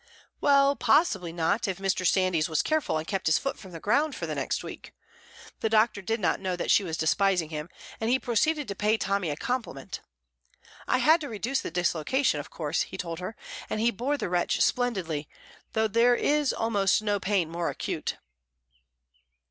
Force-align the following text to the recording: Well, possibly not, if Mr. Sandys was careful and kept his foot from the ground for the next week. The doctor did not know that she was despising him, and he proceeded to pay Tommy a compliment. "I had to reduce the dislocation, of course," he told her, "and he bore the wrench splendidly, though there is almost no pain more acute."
Well, 0.39 0.75
possibly 0.75 1.31
not, 1.31 1.67
if 1.67 1.77
Mr. 1.77 2.07
Sandys 2.07 2.49
was 2.49 2.63
careful 2.63 2.97
and 2.97 3.05
kept 3.05 3.27
his 3.27 3.37
foot 3.37 3.59
from 3.59 3.69
the 3.71 3.79
ground 3.79 4.15
for 4.15 4.25
the 4.25 4.33
next 4.33 4.63
week. 4.63 4.95
The 5.59 5.69
doctor 5.69 6.01
did 6.01 6.19
not 6.19 6.39
know 6.39 6.55
that 6.55 6.71
she 6.71 6.83
was 6.83 6.97
despising 6.97 7.49
him, 7.51 7.69
and 7.99 8.09
he 8.09 8.17
proceeded 8.17 8.67
to 8.67 8.73
pay 8.73 8.97
Tommy 8.97 9.29
a 9.29 9.35
compliment. 9.35 10.01
"I 10.87 10.97
had 10.97 11.21
to 11.21 11.29
reduce 11.29 11.61
the 11.61 11.69
dislocation, 11.69 12.39
of 12.39 12.49
course," 12.49 12.81
he 12.81 12.97
told 12.97 13.19
her, 13.19 13.35
"and 13.69 13.79
he 13.79 13.91
bore 13.91 14.17
the 14.17 14.27
wrench 14.27 14.59
splendidly, 14.61 15.29
though 15.73 15.87
there 15.87 16.15
is 16.15 16.51
almost 16.51 17.03
no 17.03 17.19
pain 17.19 17.47
more 17.47 17.69
acute." 17.69 18.17